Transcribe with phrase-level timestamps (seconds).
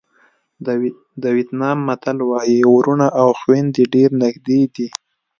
[1.21, 4.87] د وېتنام متل وایي وروڼه او خویندې ډېر نږدې دي.